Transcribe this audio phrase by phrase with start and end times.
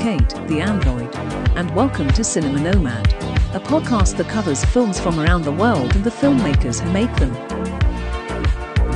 [0.00, 1.14] Kate, the android,
[1.58, 3.06] and welcome to Cinema Nomad,
[3.54, 7.32] a podcast that covers films from around the world and the filmmakers who make them.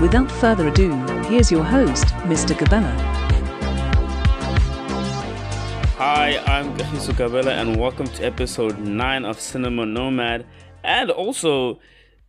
[0.00, 0.94] Without further ado,
[1.24, 2.56] here's your host, Mr.
[2.56, 2.90] Gabella.
[5.98, 10.46] Hi, I'm Gahiso Gabella, and welcome to episode 9 of Cinema Nomad,
[10.82, 11.80] and also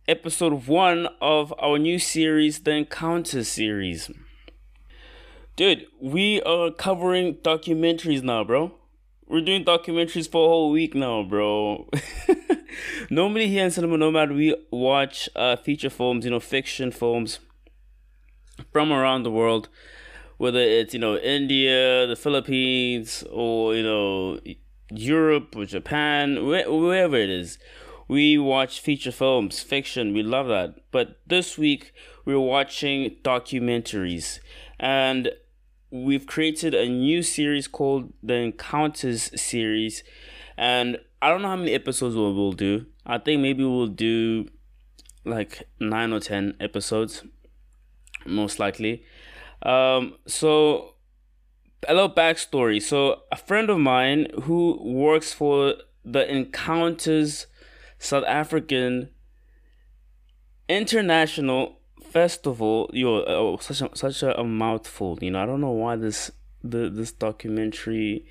[0.06, 4.10] episode 1 of our new series, the Encounter series.
[5.56, 8.74] Dude, we are covering documentaries now, bro.
[9.26, 11.88] We're doing documentaries for a whole week now, bro.
[13.10, 17.38] Normally here in Cinema Nomad, we watch uh, feature films, you know, fiction films
[18.70, 19.70] from around the world,
[20.36, 24.38] whether it's, you know, India, the Philippines, or, you know,
[24.90, 27.58] Europe or Japan, wh- wherever it is.
[28.08, 30.74] We watch feature films, fiction, we love that.
[30.90, 31.94] But this week,
[32.26, 34.38] we're watching documentaries.
[34.78, 35.30] And
[35.90, 40.02] we've created a new series called the Encounters series,
[40.56, 42.86] and I don't know how many episodes we'll, we'll do.
[43.04, 44.48] I think maybe we'll do
[45.24, 47.24] like nine or ten episodes,
[48.24, 49.04] most likely.
[49.62, 50.94] Um, so
[51.88, 52.82] a little backstory.
[52.82, 57.46] So a friend of mine who works for the Encounters
[57.98, 59.10] South African
[60.68, 61.78] International
[62.16, 65.18] festival, yo, oh, such a such a, mouthful.
[65.20, 66.30] You know, I don't know why this
[66.64, 68.24] the this documentary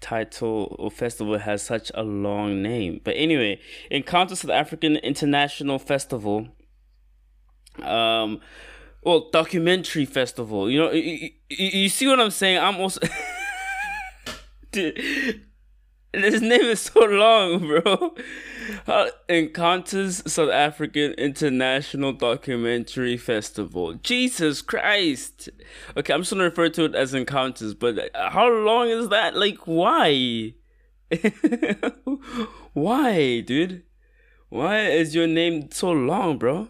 [0.00, 3.00] title or festival has such a long name.
[3.02, 3.58] But anyway,
[3.90, 6.46] Encounter South African International Festival.
[7.82, 8.40] Um,
[9.02, 10.70] well, documentary festival.
[10.70, 12.58] You know, you, you, you see what I'm saying?
[12.58, 13.00] I'm also.
[14.70, 15.42] Dude,
[16.22, 18.14] his name is so long, bro.
[19.28, 23.94] Encounters South African International Documentary Festival.
[23.94, 25.48] Jesus Christ.
[25.96, 29.36] Okay, I'm just gonna refer to it as Encounters, but uh, how long is that?
[29.36, 30.54] Like, why?
[32.74, 33.82] why, dude?
[34.50, 36.68] Why is your name so long, bro?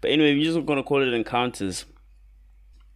[0.00, 1.84] But anyway, we're just gonna call it Encounters.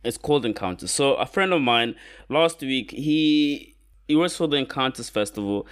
[0.03, 0.91] It's called Encounters.
[0.91, 1.94] So a friend of mine
[2.28, 3.77] last week, he
[4.09, 5.67] he works for the Encounters Festival,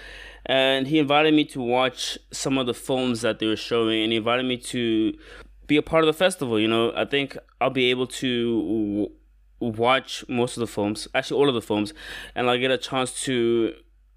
[0.44, 4.12] and he invited me to watch some of the films that they were showing, and
[4.12, 5.14] he invited me to
[5.66, 6.60] be a part of the festival.
[6.60, 9.08] You know, I think I'll be able to
[9.58, 11.94] w- watch most of the films, actually all of the films,
[12.34, 13.74] and I'll get a chance to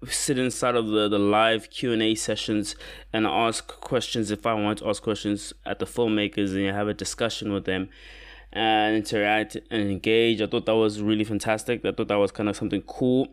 [0.08, 2.74] sit inside of the, the live q&a sessions
[3.12, 6.94] and ask questions if i want to ask questions at the filmmakers and have a
[6.94, 7.86] discussion with them
[8.52, 10.40] and interact and engage.
[10.40, 11.84] I thought that was really fantastic.
[11.84, 13.28] I thought that was kind of something cool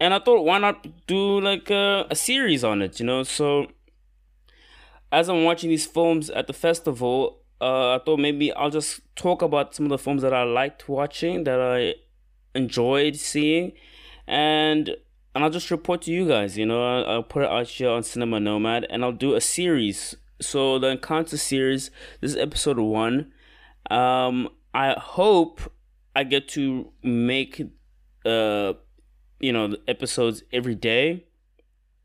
[0.00, 3.22] and I thought, why not do like a, a series on it, you know?
[3.22, 3.66] So
[5.12, 9.42] as I'm watching these films at the festival, uh, I thought maybe I'll just talk
[9.42, 11.94] about some of the films that I liked watching, that I
[12.58, 13.72] enjoyed seeing,
[14.26, 14.96] and
[15.34, 16.58] and I'll just report to you guys.
[16.58, 20.14] You know, I'll, put it out here on Cinema Nomad, and I'll do a series.
[20.40, 23.32] So the Encounter series, this is episode one.
[23.90, 25.60] Um, I hope
[26.16, 27.62] I get to make
[28.24, 28.72] uh
[29.42, 31.24] you know the episodes every day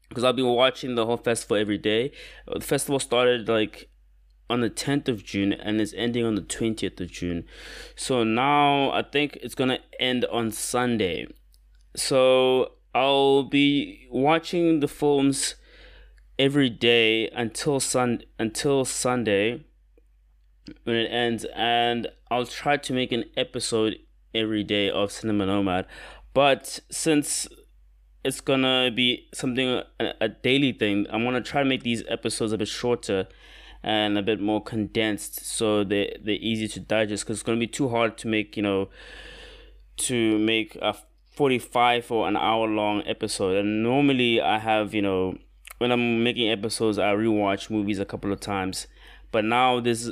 [0.09, 2.11] because I'll be watching the whole festival every day.
[2.51, 3.89] The festival started like
[4.49, 7.45] on the 10th of June and it's ending on the 20th of June.
[7.95, 11.27] So now I think it's going to end on Sunday.
[11.95, 15.55] So I'll be watching the films
[16.39, 19.65] every day until sun until Sunday
[20.83, 23.97] when it ends and I'll try to make an episode
[24.35, 25.87] every day of Cinema Nomad.
[26.37, 27.47] But since
[28.23, 32.53] it's gonna be something a, a daily thing, I'm gonna try to make these episodes
[32.53, 33.27] a bit shorter
[33.81, 37.23] and a bit more condensed, so they they're easy to digest.
[37.23, 38.89] Because it's gonna be too hard to make you know
[40.05, 40.95] to make a
[41.31, 43.57] 45 or an hour long episode.
[43.57, 45.39] And normally I have you know
[45.79, 48.85] when I'm making episodes, I rewatch movies a couple of times.
[49.31, 50.11] But now this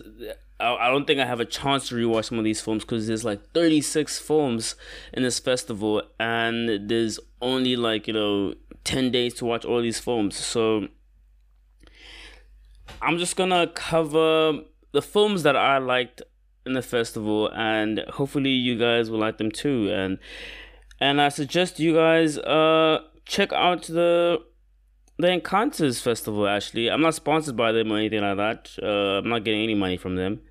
[0.59, 3.25] I don't think I have a chance to rewatch some of these films because there's
[3.25, 4.75] like 36 films
[5.13, 8.53] in this festival and there's only like, you know,
[8.85, 10.37] 10 days to watch all these films.
[10.37, 10.87] So
[13.01, 14.61] I'm just gonna cover
[14.93, 16.21] the films that I liked
[16.65, 19.91] in the festival and hopefully you guys will like them too.
[19.91, 20.19] And
[21.01, 24.39] and I suggest you guys uh check out the
[25.17, 26.47] the Encounters Festival.
[26.47, 28.71] Actually, I'm not sponsored by them or anything like that.
[28.81, 30.41] Uh, I'm not getting any money from them.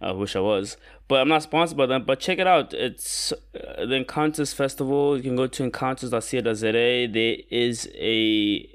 [0.00, 0.76] I wish I was,
[1.08, 2.04] but I'm not sponsored by them.
[2.04, 2.74] But check it out.
[2.74, 5.16] It's uh, the Encounters Festival.
[5.16, 6.72] You can go to encounters.co.za.
[6.72, 8.68] There is a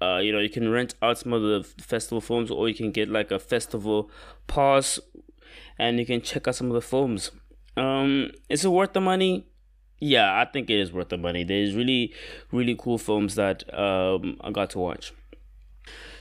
[0.00, 2.90] uh, you know, you can rent out some of the festival films, or you can
[2.90, 4.10] get like a festival
[4.46, 4.98] pass,
[5.78, 7.30] and you can check out some of the films.
[7.76, 9.46] Um, is it worth the money?
[9.98, 11.44] Yeah, I think it is worth the money.
[11.44, 12.12] There's really,
[12.52, 15.12] really cool films that um, I got to watch.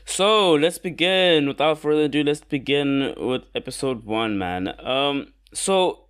[0.06, 1.48] So let's begin.
[1.48, 4.74] Without further ado, let's begin with episode one, man.
[4.80, 6.06] Um, so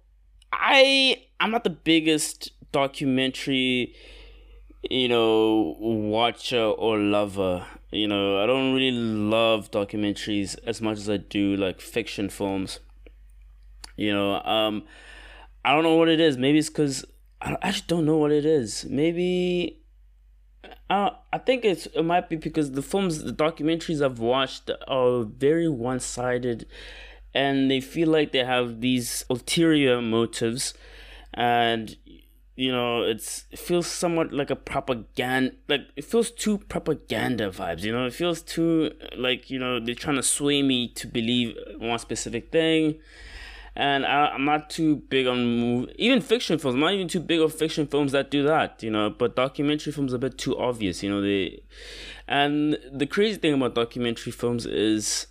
[0.51, 3.95] I I'm not the biggest documentary,
[4.89, 7.65] you know, watcher or lover.
[7.91, 12.79] You know, I don't really love documentaries as much as I do like fiction films.
[13.95, 14.83] You know, um,
[15.63, 16.38] I don't know what it is.
[16.38, 17.06] Maybe it's because
[17.41, 18.85] I actually don't know what it is.
[18.85, 19.81] Maybe
[20.89, 25.23] uh, I think it's it might be because the films, the documentaries I've watched are
[25.23, 26.67] very one sided,
[27.33, 30.73] and they feel like they have these ulterior motives,
[31.33, 31.95] and
[32.55, 37.81] you know it's it feels somewhat like a propaganda like it feels too propaganda vibes
[37.81, 41.53] you know it feels too like you know they're trying to sway me to believe
[41.79, 42.95] one specific thing
[43.75, 46.75] and I, am not too big on even fiction films.
[46.75, 49.10] I'm not even too big on fiction films that do that, you know.
[49.10, 51.22] But documentary films are a bit too obvious, you know.
[51.22, 51.63] They
[52.27, 55.27] and the crazy thing about documentary films is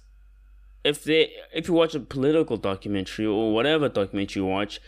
[0.84, 4.78] if they if you watch a political documentary or whatever documentary you watch,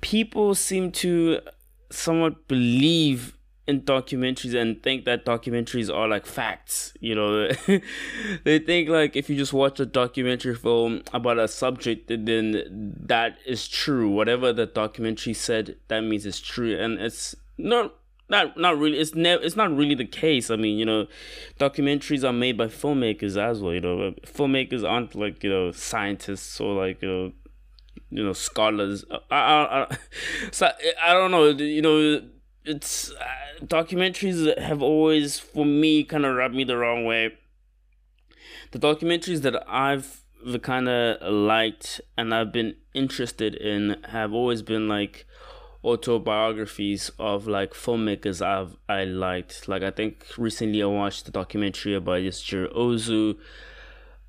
[0.00, 1.40] people seem to
[1.90, 3.37] somewhat believe
[3.68, 7.50] in documentaries and think that documentaries are like facts you know?
[8.44, 13.36] They think like if you just watch a documentary film about a subject then that
[13.46, 14.08] is true.
[14.08, 16.78] Whatever the documentary said that means it's true.
[16.78, 17.94] And it's not
[18.30, 20.50] not not really it's never it's not really the case.
[20.50, 21.06] I mean you know
[21.60, 24.14] documentaries are made by filmmakers as well you know?
[24.24, 27.32] Filmmakers aren't like you know scientists or like you know
[28.10, 29.04] you know scholars.
[29.30, 29.98] I i, I
[30.52, 30.70] so
[31.02, 32.22] i don't know you know
[32.68, 37.32] it's uh, documentaries have always for me kind of rubbed me the wrong way.
[38.70, 44.62] The documentaries that i've the kind of liked and i've been interested in have always
[44.62, 45.26] been like
[45.82, 49.66] autobiographies of like filmmakers i've i liked.
[49.66, 53.38] Like i think recently i watched a documentary about Yasujiro Ozu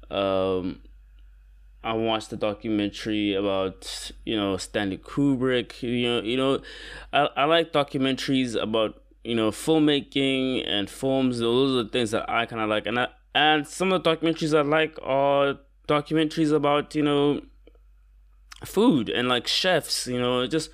[0.10, 0.80] um
[1.84, 5.82] I watched the documentary about you know Stanley Kubrick.
[5.82, 6.60] You know, you know,
[7.14, 11.40] I I like documentaries about you know filmmaking and films.
[11.40, 14.16] Those are the things that I kind of like, and I, and some of the
[14.16, 17.42] documentaries I like are documentaries about you know
[18.66, 20.06] food and like chefs.
[20.06, 20.72] You know, just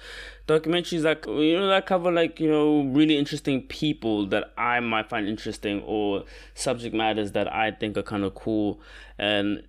[0.47, 5.07] documentaries that you know that cover like you know really interesting people that I might
[5.07, 6.23] find interesting or
[6.55, 8.79] subject matters that I think are kind of cool
[9.19, 9.61] and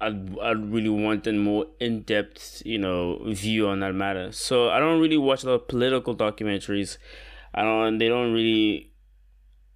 [0.00, 4.30] I'd, I'd really want a more in depth, you know, view on that matter.
[4.32, 6.98] So I don't really watch a lot of political documentaries.
[7.54, 7.98] I don't.
[7.98, 8.92] They don't really.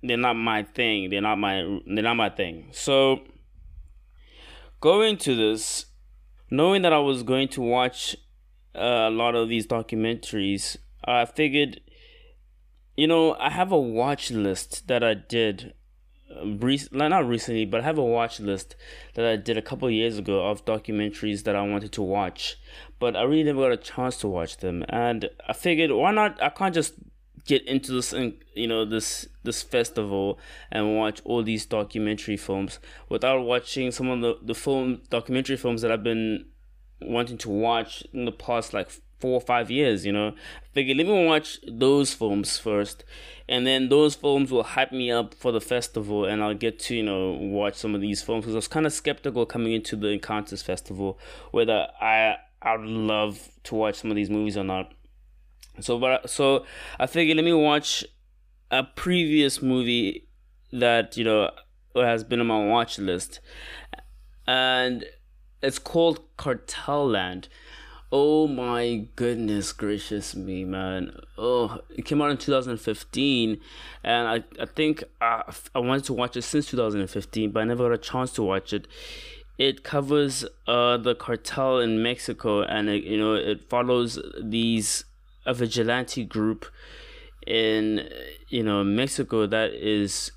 [0.02, 1.10] They're not my thing.
[1.10, 1.62] They're not my.
[1.86, 2.68] They're not my thing.
[2.72, 3.20] So
[4.80, 5.86] going to this,
[6.50, 8.16] knowing that I was going to watch
[8.74, 11.80] a lot of these documentaries, I figured,
[12.96, 15.72] you know, I have a watch list that I did
[16.44, 18.76] recently, not recently, but I have a watch list
[19.14, 22.58] that I did a couple years ago of documentaries that I wanted to watch,
[22.98, 24.84] but I really never got a chance to watch them.
[24.88, 26.42] And I figured, why not?
[26.42, 26.94] I can't just
[27.46, 28.12] get into this,
[28.54, 30.38] you know, this this festival
[30.70, 35.82] and watch all these documentary films without watching some of the the film documentary films
[35.82, 36.46] that I've been
[37.02, 40.28] wanting to watch in the past like four or five years, you know.
[40.28, 43.04] I figured let me watch those films first
[43.48, 46.94] and then those films will hype me up for the festival and I'll get to,
[46.94, 49.96] you know, watch some of these films because I was kind of skeptical coming into
[49.96, 51.18] the Encounters Festival
[51.50, 54.92] whether I I would love to watch some of these movies or not.
[55.80, 56.64] So but so
[56.98, 58.04] I figured let me watch
[58.70, 60.28] a previous movie
[60.72, 61.50] that, you know,
[61.94, 63.40] has been on my watch list.
[64.46, 65.04] And
[65.62, 67.48] it's called Cartel Land.
[68.12, 71.16] Oh my goodness gracious me, man.
[71.38, 73.60] Oh, it came out in 2015,
[74.02, 75.44] and I, I think I,
[75.76, 78.72] I wanted to watch it since 2015, but I never got a chance to watch
[78.72, 78.88] it.
[79.58, 85.04] It covers uh, the cartel in Mexico, and it, you know it follows these
[85.46, 86.66] a vigilante group
[87.46, 88.08] in
[88.48, 90.32] you know Mexico that is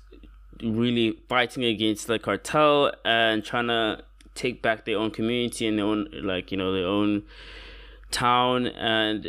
[0.62, 4.04] really fighting against the cartel and trying to
[4.36, 7.24] take back their own community and their own like you know their own
[8.14, 9.26] town and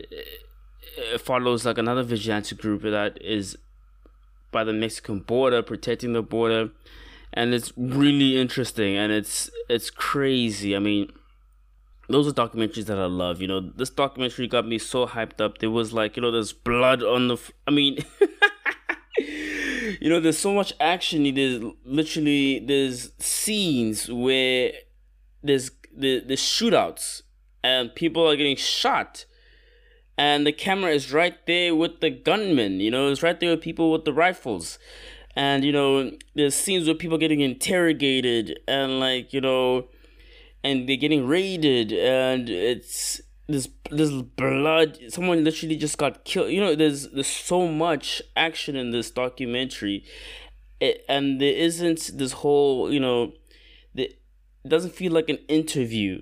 [0.97, 3.57] it follows like another vigilante group that is
[4.51, 6.69] by the Mexican border protecting the border.
[7.33, 10.75] And it's really interesting and it's it's crazy.
[10.75, 11.11] I mean
[12.07, 13.59] those are documentaries that i love you know.
[13.59, 15.57] This documentary got me so hyped up.
[15.57, 17.97] There was like you know there's blood on the f- i mean
[19.99, 21.23] you know there's so much action.
[21.33, 24.71] There's literally there's scenes where
[25.43, 27.23] there's the the shootouts
[27.65, 29.25] and people are getting shot
[30.17, 32.79] and the camera is right there with the gunmen.
[32.79, 34.79] You know, it's right there with people with the rifles,
[35.35, 39.87] and you know, there's scenes where people getting interrogated and like you know,
[40.63, 44.97] and they're getting raided, and it's this this blood.
[45.09, 46.51] Someone literally just got killed.
[46.51, 50.05] You know, there's there's so much action in this documentary,
[50.79, 53.33] it, and there isn't this whole you know,
[53.93, 54.03] the,
[54.63, 56.21] it doesn't feel like an interview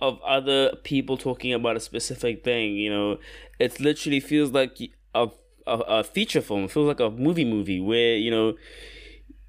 [0.00, 2.76] of other people talking about a specific thing.
[2.76, 3.18] You know,
[3.58, 4.78] it literally feels like
[5.14, 5.28] a
[5.66, 6.64] a, a feature film.
[6.64, 8.54] It feels like a movie movie where you know.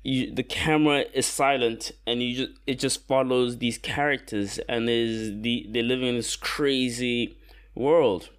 [0.01, 5.29] You, the camera is silent and you just it just follows these characters and there's
[5.41, 7.37] the they're living in this crazy
[7.75, 8.29] world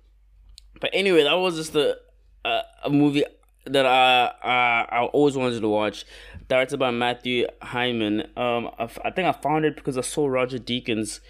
[0.80, 1.98] but anyway that was just a
[2.46, 3.24] a, a movie
[3.66, 6.06] that I, I I always wanted to watch
[6.50, 10.58] directed by Matthew Heineman um I, I think I found it because I saw Roger
[10.58, 11.20] Deakins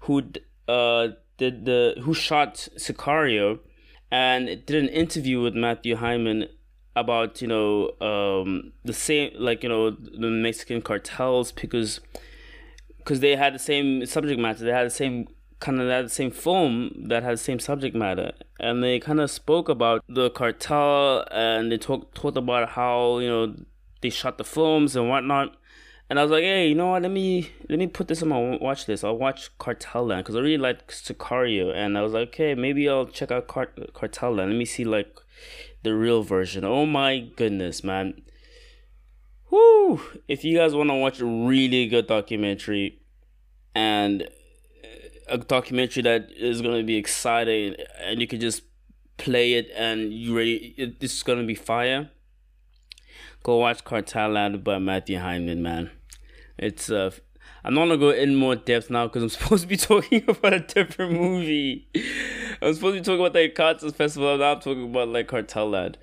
[0.00, 0.22] who
[0.68, 3.58] uh did the who shot Sicario,
[4.10, 6.48] and did an interview with Matthew Heineman
[6.94, 12.00] about you know um the same like you know the Mexican cartels because
[12.98, 15.26] because they had the same subject matter they had the same
[15.58, 18.32] kind of the same film that had the same subject matter.
[18.60, 23.28] And they kind of spoke about the cartel and they talked talked about how you
[23.28, 23.54] know
[24.00, 25.56] they shot the films and whatnot
[26.08, 27.02] and I was like, hey, you know what?
[27.02, 29.04] Let me let me put this on my watch list.
[29.04, 32.88] I'll watch Cartel Land because I really like Sicario, and I was like, okay, maybe
[32.88, 34.50] I'll check out Car- Cartel Land.
[34.52, 35.12] Let me see like
[35.82, 36.64] the real version.
[36.64, 38.22] Oh my goodness, man!
[39.50, 40.00] Whoo!
[40.28, 43.00] If you guys want to watch a really good documentary,
[43.74, 44.28] and
[45.28, 48.62] a documentary that is gonna be exciting, and you can just
[49.16, 52.10] play it, and you ready, is gonna be fire
[53.46, 55.92] go watch Cartel Land by Matthew Heineman, man.
[56.58, 57.12] It's uh,
[57.62, 60.52] I'm not gonna go in more depth now because I'm supposed to be talking about
[60.52, 61.86] a different movie.
[62.60, 64.36] I'm supposed to be talking about the Encounters Festival.
[64.36, 65.96] Now I'm talking about like Cartel Land.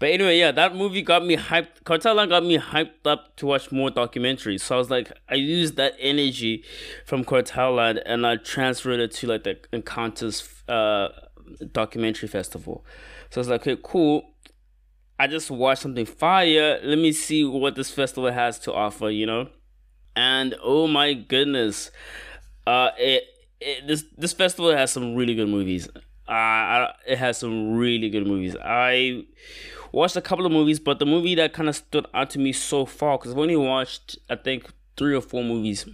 [0.00, 1.84] But anyway, yeah, that movie got me hyped.
[1.84, 4.62] Cartel Land got me hyped up to watch more documentaries.
[4.62, 6.64] So I was like, I used that energy
[7.06, 11.10] from Cartel Land and I transferred it to like the Encounters uh,
[11.72, 12.84] documentary festival.
[13.30, 14.24] So I was like, okay, cool.
[15.18, 16.78] I just watched something fire.
[16.82, 19.48] Let me see what this festival has to offer, you know?
[20.14, 21.90] And oh my goodness.
[22.66, 23.24] Uh it,
[23.60, 25.88] it this this festival has some really good movies.
[26.28, 28.54] Uh it has some really good movies.
[28.62, 29.24] I
[29.90, 32.52] watched a couple of movies, but the movie that kind of stood out to me
[32.52, 35.86] so far cuz I've only watched I think 3 or 4 movies.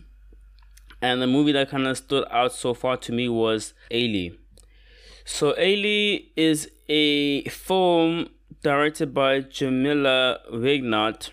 [1.01, 4.37] And the movie that kind of stood out so far to me was Ailey.
[5.25, 8.29] So Ailey is a film
[8.65, 11.31] directed by Jamila Wignot,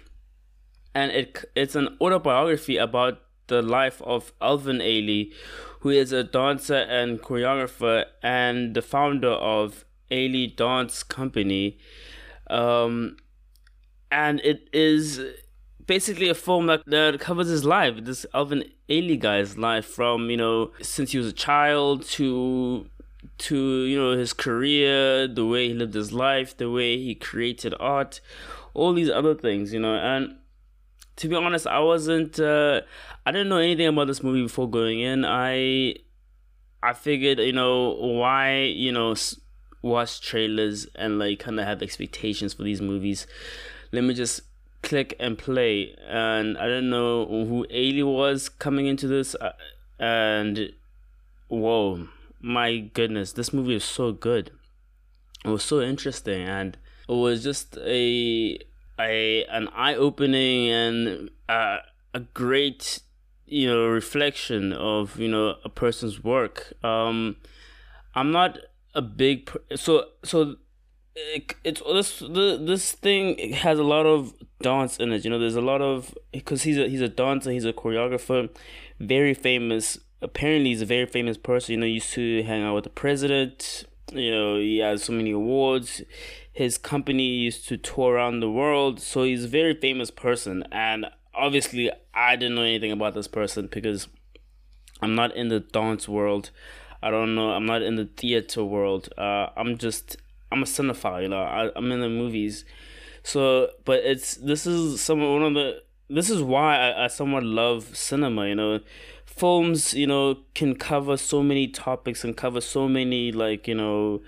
[0.93, 5.33] and it it's an autobiography about the life of Alvin Ailey,
[5.79, 11.79] who is a dancer and choreographer and the founder of Ailey Dance Company.
[12.49, 13.17] Um,
[14.11, 15.21] and it is
[15.87, 20.37] basically a film that, that covers his life, this Alvin Ailey guy's life from, you
[20.37, 22.87] know, since he was a child to
[23.41, 27.73] to you know his career, the way he lived his life, the way he created
[27.79, 28.21] art,
[28.73, 29.95] all these other things, you know.
[29.95, 30.35] And
[31.17, 32.81] to be honest, I wasn't uh,
[33.25, 35.25] I didn't know anything about this movie before going in.
[35.25, 35.95] I
[36.83, 39.15] I figured, you know, why, you know,
[39.81, 43.27] watch trailers and like kind of have expectations for these movies.
[43.91, 44.41] Let me just
[44.81, 45.95] click and play.
[46.07, 49.35] And I didn't know who Ailey was coming into this.
[49.35, 49.51] Uh,
[49.99, 50.73] and
[51.49, 52.07] whoa,
[52.41, 54.51] my goodness, this movie is so good.
[55.45, 56.77] It was so interesting, and
[57.09, 58.59] it was just a
[58.99, 61.77] a an eye opening and a,
[62.13, 63.01] a great
[63.45, 66.73] you know reflection of you know a person's work.
[66.83, 67.37] Um,
[68.15, 68.57] I'm not
[68.93, 70.55] a big so so
[71.15, 75.23] it, it's this this thing has a lot of dance in it.
[75.23, 78.49] You know, there's a lot of because he's a he's a dancer, he's a choreographer,
[78.99, 81.73] very famous apparently he's a very famous person.
[81.73, 83.85] You know, used to hang out with the president.
[84.11, 86.01] You know, he has so many awards.
[86.51, 90.63] His company used to tour around the world, so he's a very famous person.
[90.71, 94.07] And obviously, I didn't know anything about this person because
[95.01, 96.51] I'm not in the dance world.
[97.01, 97.51] I don't know.
[97.51, 99.09] I'm not in the theater world.
[99.17, 100.17] Uh, I'm just
[100.51, 101.23] I'm a cinephile.
[101.23, 102.65] You know, I, I'm in the movies.
[103.23, 107.43] So, but it's this is some one of the this is why I, I somewhat
[107.43, 108.47] love cinema.
[108.47, 108.79] You know,
[109.41, 114.21] films you know can cover so many topics and cover so many like you know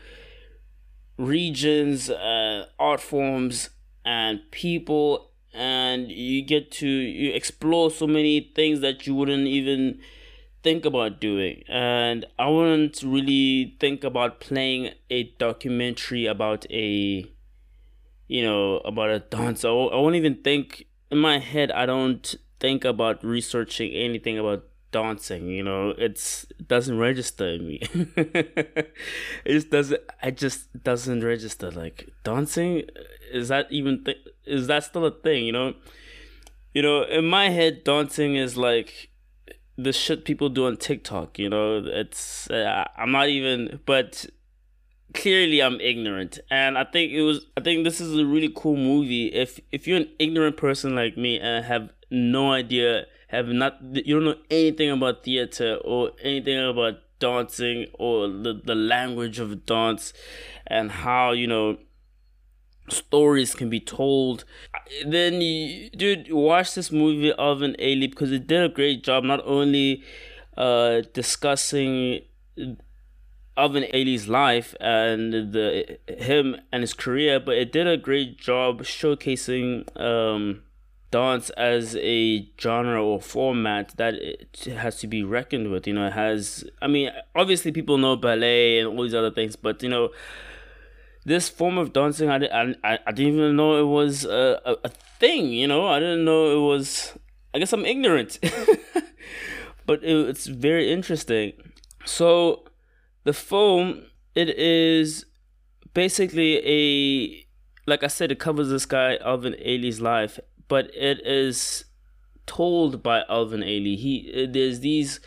[1.18, 3.70] regions uh, art forms
[4.04, 10.00] and people and you get to you explore so many things that you wouldn't even
[10.64, 17.30] think about doing, and I wouldn't really think about playing a documentary about a,
[18.28, 19.68] you know, about a dancer.
[19.68, 21.72] I won't even think in my head.
[21.72, 24.64] I don't think about researching anything about
[24.94, 25.94] dancing you know?
[25.98, 27.82] It's it doesn't register in me.
[29.46, 32.84] It just doesn't i just doesn't register like dancing
[33.34, 35.74] is that even th- is that still a thing you know?
[36.74, 39.10] You know in my head dancing is like
[39.78, 41.84] the shit people do on tiktok you know?
[41.86, 44.26] It's uh, i'm not even but
[45.14, 46.40] clearly i'm ignorant.
[46.50, 49.28] And i think it was i think this is a really cool movie.
[49.28, 54.16] If if you're an ignorant person like me and have no idea have not you
[54.16, 60.14] don't know anything about theater or anything about dancing or the, the language of dance
[60.68, 61.78] and how you know
[62.90, 64.46] stories can be told.
[65.06, 69.42] Then you dude watch this movie Alvin Ailey because it did a great job not
[69.46, 70.04] only
[70.58, 72.22] uh discussing
[73.58, 78.84] Alvin Ailey's life and the him and his career but it did a great job
[78.84, 80.62] showcasing um
[81.14, 85.86] dance as a genre or format that it has to be reckoned with.
[85.86, 86.66] You know, it has.
[86.82, 90.10] I mean, obviously people know ballet and all these other things, but you know,
[91.24, 92.38] this form of dancing, I,
[92.84, 94.90] I, I didn't even know it was a, a, a
[95.20, 95.54] thing.
[95.54, 97.14] You know, I didn't know it was.
[97.54, 98.40] I guess I'm ignorant,
[99.86, 101.54] but it, it's very interesting.
[102.06, 102.66] So,
[103.24, 105.28] the film it is
[105.94, 107.44] basically a
[107.86, 110.40] like I said, it covers this guy Alvin Ailey's life,
[110.74, 111.86] but it is
[112.48, 113.96] told by Alvin Ailey.
[113.96, 115.20] He there's these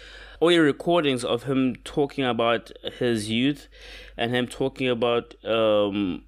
[0.43, 3.69] audio recordings of him talking about his youth
[4.17, 6.25] and him talking about um,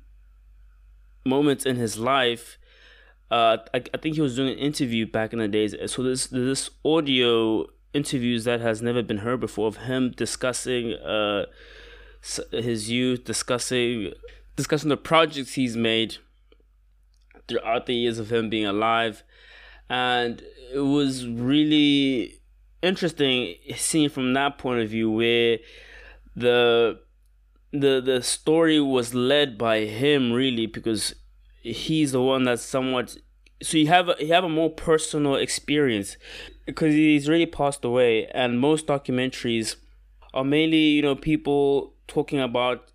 [1.27, 2.59] moments in his life.
[3.29, 5.75] Uh, I, I think he was doing an interview back in the days.
[5.87, 11.47] So this this audio interviews that has never been heard before of him discussing uh,
[12.53, 14.13] his youth, discussing
[14.55, 16.19] discussing the projects he's made
[17.49, 19.23] throughout the years of him being alive.
[19.89, 22.41] And it was really
[22.83, 25.59] interesting seeing from that point of view where
[26.37, 27.01] the
[27.73, 31.15] the the story was led by him really because
[31.61, 33.17] he's the one that's somewhat
[33.61, 36.17] so you have a, you have a more personal experience
[36.67, 39.77] because he's really passed away and most documentaries
[40.33, 42.91] are mainly you know people talking about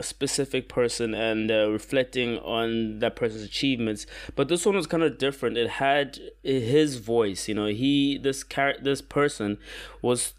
[0.00, 4.06] specific person and uh, reflecting on that person's achievements.
[4.34, 5.56] But this one was kind of different.
[5.56, 9.58] It had his voice you know he this character this person
[10.02, 10.34] was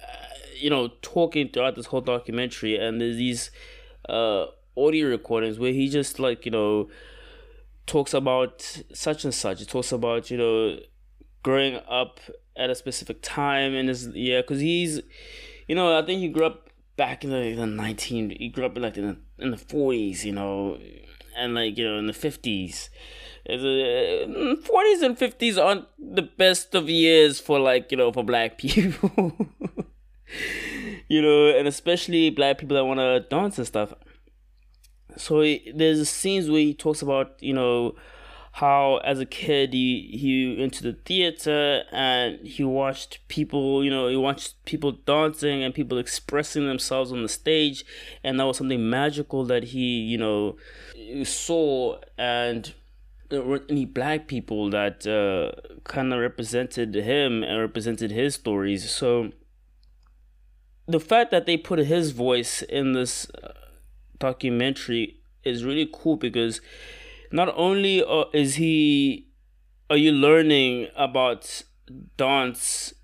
[0.00, 0.04] uh,
[0.56, 3.50] you know talking throughout this whole documentary and there's these
[4.08, 6.88] uh audio recordings where he just like you know
[7.86, 9.60] talks about such and such.
[9.60, 10.78] He talks about you know
[11.42, 12.20] growing up
[12.56, 15.00] at a specific time in his yeah because he's
[15.68, 18.78] you know i think he grew up back in the, the 19 he grew up
[18.78, 20.78] like in the, in the 40s you know
[21.36, 22.88] and like you know in the 50s
[23.48, 28.10] uh, the uh, 40s and 50s aren't the best of years for like you know
[28.10, 29.36] for black people.
[31.08, 33.92] You know and especially black people that want to dance and stuff.
[35.16, 35.42] So
[35.74, 37.94] there's scenes where he talks about you know
[38.58, 44.06] how as a kid he he into the theater and he watched people you know
[44.06, 47.84] he watched people dancing and people expressing themselves on the stage.
[48.22, 50.56] And that was something magical that he you know
[51.24, 52.72] saw and
[53.28, 55.50] there weren't any black people that uh,
[55.82, 58.88] kind of represented him and represented his stories.
[58.88, 59.32] So
[60.86, 63.52] the fact that they put his voice in this uh,
[64.20, 66.60] documentary is really cool because
[67.34, 69.28] not only uh, is he
[69.90, 71.62] are you learning about
[72.16, 72.94] dance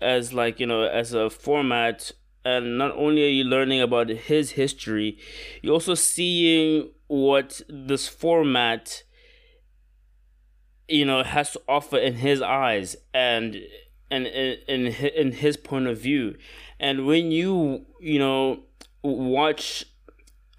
[0.00, 2.10] as like you know as a format
[2.44, 5.18] and not only are you learning about his history
[5.62, 9.02] you're also seeing what this format
[10.88, 13.56] you know has to offer in his eyes and
[14.10, 16.36] and in in his point of view.
[16.78, 18.60] And when you you know
[19.02, 19.84] watch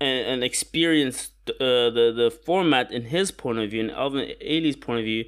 [0.06, 4.76] and, and experience uh, the the format in his point of view and Alvin Ailey's
[4.76, 5.26] point of view,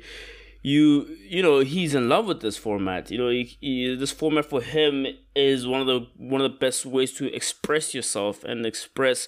[0.62, 3.10] you you know he's in love with this format.
[3.12, 6.58] You know he, he, this format for him is one of the one of the
[6.58, 9.28] best ways to express yourself and express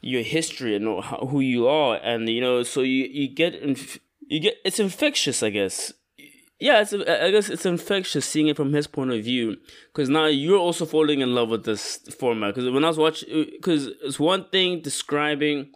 [0.00, 4.40] your history and who you are, and you know so you you get inf- you
[4.40, 5.92] get it's infectious, I guess
[6.60, 10.26] yeah, it's I guess it's infectious seeing it from his point of view because now
[10.26, 12.54] you're also falling in love with this format.
[12.54, 15.72] Because when I was watching, because uh, it's one thing describing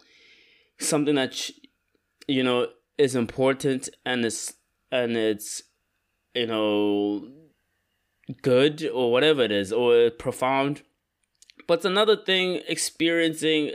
[0.79, 1.49] something that
[2.27, 2.67] you know
[2.99, 4.53] is important and it's
[4.91, 5.63] and it's
[6.35, 7.29] you know
[8.43, 10.83] good or whatever it is or profound.
[11.67, 13.71] But it's another thing experiencing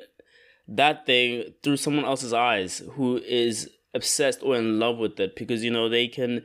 [0.68, 5.64] that thing through someone else's eyes who is obsessed or in love with it because
[5.64, 6.42] you know they can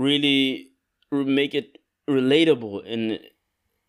[0.00, 0.70] really
[1.12, 3.18] make it relatable in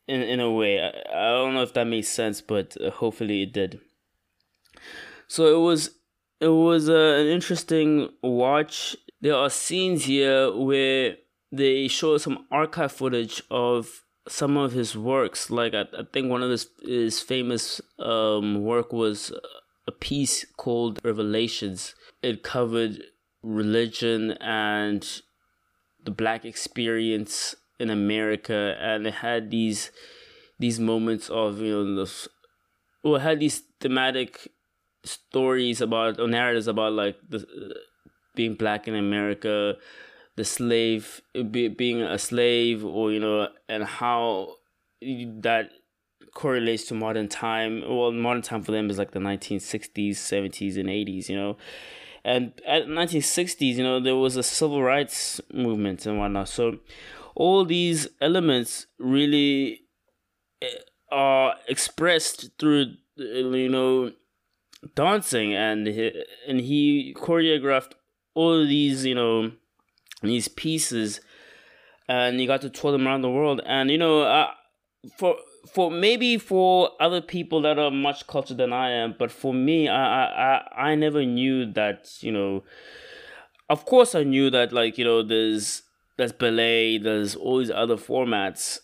[0.07, 0.79] in in a way.
[0.79, 3.79] I, I don't know if that makes sense, but uh, hopefully it did.
[5.27, 5.91] So it was
[6.39, 8.95] it was uh, an interesting watch.
[9.21, 11.15] There are scenes here where
[11.51, 15.49] they show some archive footage of some of his works.
[15.49, 19.31] Like I, I think one of his his famous um, work was
[19.87, 21.95] a piece called Revelations.
[22.21, 23.01] It covered
[23.41, 25.21] religion and
[26.03, 29.91] the black experience in America, and it had these
[30.59, 32.27] these moments of you know the
[33.03, 34.47] well, it had these thematic
[35.03, 37.45] stories about or narratives about like the
[38.35, 39.75] being black in America,
[40.35, 44.55] the slave be, being a slave, or you know, and how
[45.01, 45.71] that
[46.33, 47.81] correlates to modern time.
[47.87, 51.57] Well, modern time for them is like the 1960s, 70s, and 80s, you know.
[52.23, 56.49] And at 1960s, you know, there was a civil rights movement and whatnot.
[56.49, 56.79] So
[57.35, 59.81] all these elements really
[60.61, 60.67] eh,
[61.11, 64.11] are expressed through, you know,
[64.95, 67.93] dancing, and and he choreographed
[68.33, 69.51] all these, you know,
[70.21, 71.21] these pieces,
[72.07, 73.61] and he got to tour them around the world.
[73.65, 74.51] And you know, uh,
[75.17, 79.53] for for maybe for other people that are much cultured than I am, but for
[79.53, 80.25] me, I
[80.57, 82.63] I I never knew that you know.
[83.69, 85.83] Of course, I knew that like you know there's
[86.17, 88.79] there's ballet, there's all these other formats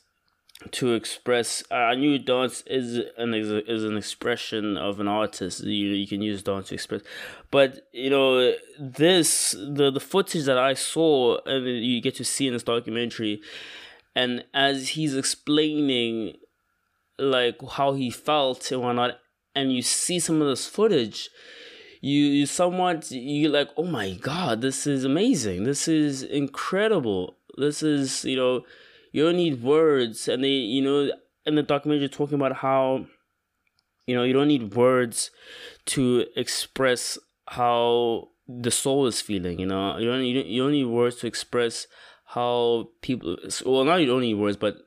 [0.71, 1.63] to express.
[1.69, 5.63] I knew dance is an is an expression of an artist.
[5.63, 7.01] You you can use dance to express,
[7.51, 12.47] but you know this the the footage that I saw and you get to see
[12.47, 13.41] in this documentary,
[14.15, 16.37] and as he's explaining
[17.19, 19.19] like how he felt and whatnot,
[19.55, 21.29] and you see some of this footage,
[22.01, 25.63] you you somewhat you like, oh my god, this is amazing.
[25.63, 27.37] This is incredible.
[27.57, 28.65] This is you know,
[29.11, 31.11] you don't need words, and they you know
[31.45, 33.05] in the documentary talking about how
[34.05, 35.31] you know you don't need words
[35.85, 39.59] to express how the soul is feeling.
[39.59, 41.87] You know, you don't you don't, you don't need words to express
[42.25, 43.37] how people.
[43.65, 44.77] Well, not you don't need words, but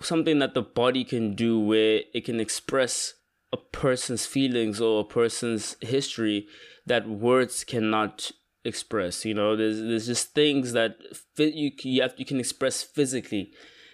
[0.00, 3.14] something that the body can do where it can express
[3.52, 6.46] a person's feelings or a person's history
[6.86, 8.32] that words cannot
[8.64, 9.56] express you know?
[9.56, 10.96] There's there's just things that
[11.34, 13.52] fit you you have you can express physically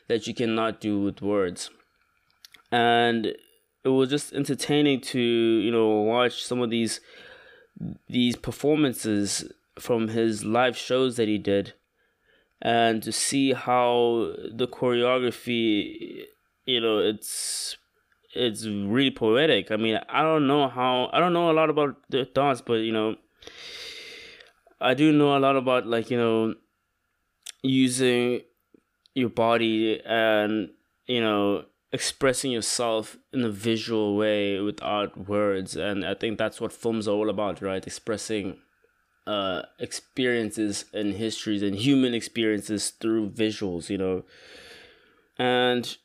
[0.08, 1.70] that you cannot do with words.
[2.70, 3.34] And
[3.84, 7.00] it was just entertaining to you know watch some of these
[8.08, 11.74] these performances from his live shows that he did
[12.60, 16.24] and to see how the choreography
[16.64, 17.76] you know it's
[18.34, 19.70] it's really poetic.
[19.70, 22.74] I mean i don't know how i don't know a lot about the dance but
[22.74, 23.16] you know
[24.80, 26.54] i do know a lot about like you know
[27.62, 28.42] using
[29.14, 30.70] your body and
[31.06, 35.74] you know expressing yourself in a visual way without words.
[35.76, 37.86] And i think that's what films are all about right?
[37.86, 38.58] Expressing
[39.28, 44.24] uh, experiences and histories and human experiences through visuals, you know.
[45.38, 45.96] And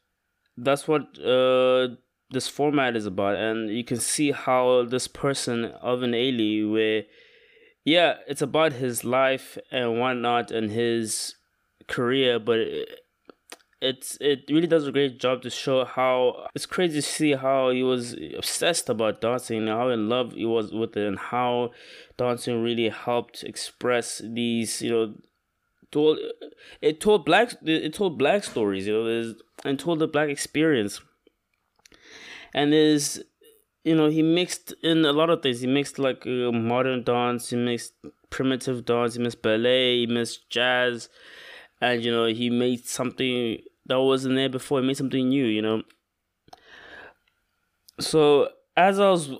[0.57, 1.95] that's what uh,
[2.29, 3.37] this format is about.
[3.37, 7.03] And you can see how this person, Alvin Ailey, where,
[7.85, 11.35] yeah, it's about his life and whatnot and his
[11.87, 13.02] career, but it,
[13.83, 17.69] it's it really does a great job to show how it's crazy to see how
[17.69, 21.69] he was obsessed about dancing how in love he was with it and how
[22.17, 25.13] dancing really helped express these you know
[25.91, 26.17] told
[26.81, 31.01] it told black it told black stories you know and told the black experience.
[32.53, 33.21] And there's
[33.83, 35.61] you know he mixed in a lot of things.
[35.61, 37.93] He mixed like uh, modern dance he mixed
[38.29, 41.07] primitive dance he mixed ballet he mixed jazz
[41.79, 44.79] and you know he made something that wasn't there before.
[44.79, 45.83] It made something new, you know.
[47.99, 49.31] So as I was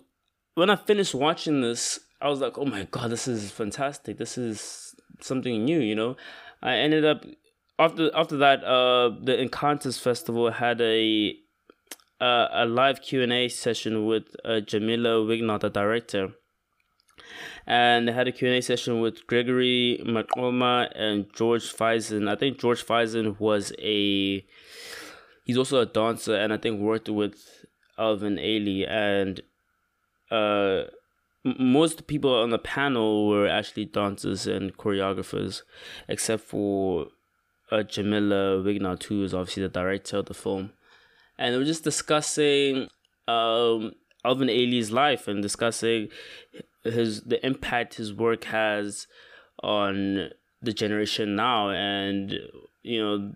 [0.55, 4.17] when I finished watching this, I was like, oh my god, this is fantastic.
[4.17, 6.15] This is something new, you know.
[6.61, 7.25] I ended up
[7.79, 11.35] after after that, uh, the Encounters Festival had a
[12.21, 16.29] uh, a live Q and A session with uh, Jamila Wignot, the director,
[17.65, 22.29] and they had a Q&A session with Gregory Maqoma and George Faison.
[22.29, 24.45] I think George Faison was a
[25.45, 27.65] he's also a dancer and I think worked with
[27.97, 29.41] Alvin Ailey and
[30.31, 30.83] uh
[31.45, 35.63] most people on the panel were actually dancers and choreographers
[36.07, 37.07] except for
[37.71, 40.71] uh, Jamila Wignot, who is obviously the director of the film,
[41.37, 42.87] and we were just discussing
[43.27, 43.93] um,
[44.23, 46.09] Alvin Ailey's life and discussing
[46.83, 49.07] his the impact his work has
[49.61, 50.29] on
[50.61, 52.37] the generation now, and
[52.81, 53.33] you know,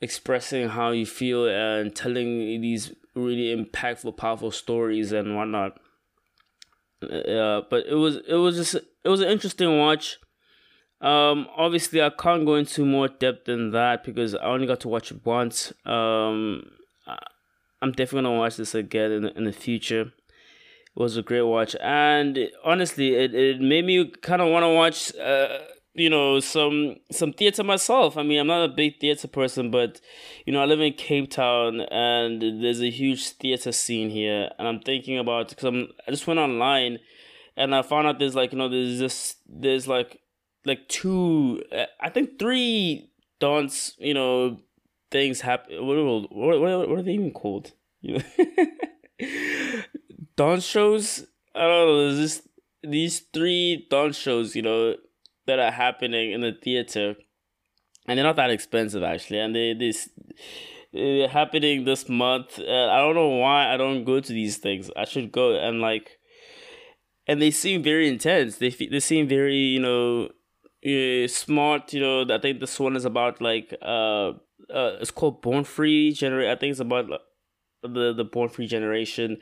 [0.00, 5.78] expressing how you feel and telling these really impactful, powerful stories and whatnot.
[7.02, 10.18] Uh, but it was it was just it was an interesting watch.
[11.00, 14.88] Um, obviously, I can't go into more depth than that because I only got to
[14.88, 15.72] watch it once.
[15.84, 16.62] Um,
[17.82, 20.12] I'm definitely gonna watch this again in the, in the future.
[20.94, 24.68] It was a great watch, and honestly, it, it made me kind of want to
[24.68, 25.14] watch.
[25.16, 25.58] Uh,
[25.94, 28.16] you know some some theater myself.
[28.16, 30.00] I mean, I'm not a big theater person, but
[30.46, 34.66] you know, I live in Cape Town, and there's a huge theater scene here, and
[34.66, 36.98] I'm thinking about because I'm I just went online,
[37.56, 40.20] and I found out there's like you know there's just there's like
[40.64, 41.62] like two
[42.00, 44.58] I think three dance you know
[45.10, 45.86] things happen.
[45.86, 45.96] What,
[46.30, 47.72] what, what, what are they even called?
[48.00, 48.24] You know,
[50.42, 51.26] dance shows.
[51.54, 52.16] I don't know.
[52.16, 52.48] Just
[52.82, 54.56] these three dance shows.
[54.56, 54.96] You know
[55.46, 57.16] that are happening in the theater,
[58.06, 60.08] and they're not that expensive actually, and they this.
[60.92, 62.58] They're happening this month.
[62.58, 64.90] Uh, I don't know why I don't go to these things.
[64.94, 66.18] I should go and like,
[67.26, 68.58] and they seem very intense.
[68.58, 70.28] They they seem very you know,
[70.84, 71.94] uh, smart.
[71.94, 74.32] You know, I think this one is about like uh
[74.72, 76.50] uh, it's called Born Free Generation.
[76.50, 77.06] I think it's about
[77.82, 79.38] the the Born Free generation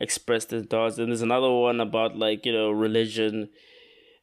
[0.00, 0.98] expressed in thoughts.
[0.98, 3.48] And there's another one about like you know religion.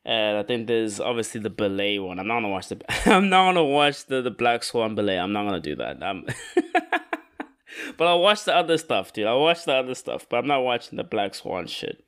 [0.03, 2.19] And I think there's obviously the ballet one.
[2.19, 2.81] I'm not gonna watch the.
[3.05, 5.19] I'm not gonna watch the the Black Swan ballet.
[5.19, 6.01] I'm not gonna do that.
[6.03, 6.25] I'm
[7.97, 9.27] but I'll watch the other stuff, dude.
[9.27, 12.03] I'll watch the other stuff, but I'm not watching the Black Swan shit.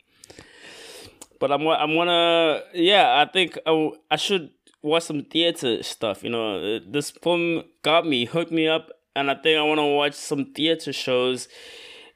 [1.40, 3.24] But I'm I'm gonna yeah.
[3.26, 6.24] I think I, I should watch some theater stuff.
[6.24, 9.86] You know, this film got me, hooked me up, and I think I want to
[9.86, 11.48] watch some theater shows,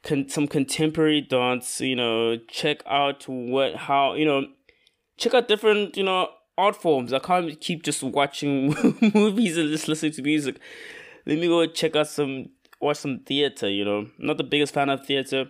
[0.02, 1.80] con- some contemporary dance.
[1.80, 4.46] You know, check out what how you know,
[5.16, 7.12] check out different you know art forms.
[7.12, 8.74] I can't keep just watching
[9.14, 10.58] movies and just listening to music.
[11.26, 13.68] Let me go check out some watch some theater.
[13.68, 15.46] You know, not the biggest fan of theater,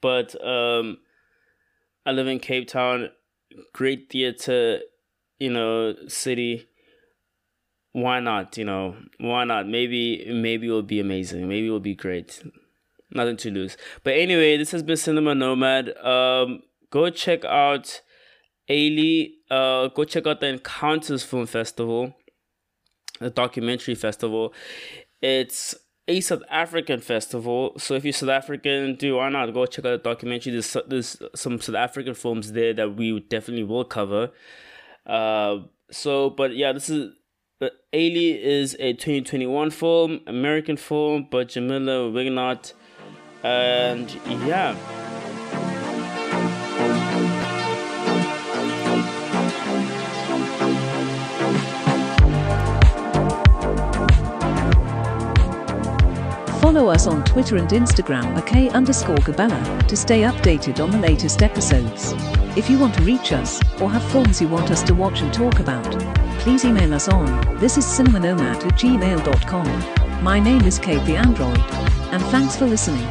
[0.00, 0.98] but um,
[2.04, 3.10] I live in Cape Town.
[3.72, 4.80] Great theater
[5.38, 6.68] you know, city,
[7.92, 8.56] why not?
[8.56, 9.68] You know, why not?
[9.68, 11.48] Maybe maybe it will be amazing.
[11.48, 12.42] Maybe it will be great.
[13.14, 13.76] Nothing to lose.
[14.02, 15.96] But anyway, this has been Cinema Nomad.
[15.98, 18.00] Um, go check out
[18.68, 19.34] Ailey.
[19.50, 22.14] Uh, go check out the Encounters Film Festival,
[23.20, 24.52] the documentary festival.
[25.22, 25.76] It's
[26.08, 27.72] a South African festival.
[27.78, 30.52] So if you're South African, do why not go check out the documentary?
[30.52, 34.30] There's there's some South African films there that we definitely will cover.
[35.06, 35.58] Uh,
[35.90, 37.14] so, but yeah, this is
[37.94, 42.72] Ailey is a 2021 film, American film, but Jamila Wignot,
[43.44, 44.74] and yeah.
[56.60, 61.42] Follow us on Twitter and Instagram at underscore Gabella to stay updated on the latest
[61.42, 62.14] episodes.
[62.56, 65.32] If you want to reach us or have films you want us to watch and
[65.32, 65.84] talk about,
[66.40, 67.84] please email us on this is
[68.40, 70.24] at gmail.com.
[70.24, 71.58] My name is Kate the Android,
[72.10, 73.06] and thanks for listening.